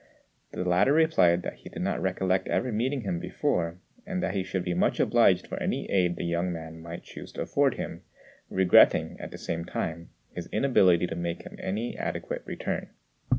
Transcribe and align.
The 0.51 0.65
latter 0.67 0.93
replied 0.93 1.43
that 1.43 1.57
he 1.57 1.69
did 1.69 1.83
not 1.83 2.01
recollect 2.01 2.47
ever 2.47 2.71
meeting 2.71 3.01
him 3.01 3.19
before, 3.19 3.77
and 4.03 4.23
that 4.23 4.33
he 4.33 4.41
should 4.43 4.63
be 4.63 4.73
much 4.73 4.99
obliged 4.99 5.45
for 5.45 5.61
any 5.61 5.87
aid 5.91 6.15
the 6.15 6.25
young 6.25 6.51
man 6.51 6.79
might 6.79 7.03
choose 7.03 7.31
to 7.33 7.41
afford 7.41 7.75
him; 7.75 8.01
regretting, 8.49 9.19
at 9.19 9.29
the 9.29 9.37
same 9.37 9.63
time, 9.63 10.09
his 10.31 10.47
inability 10.51 11.05
to 11.05 11.15
make 11.15 11.43
him 11.43 11.55
any 11.61 11.95
adequate 11.95 12.41
return. 12.45 12.89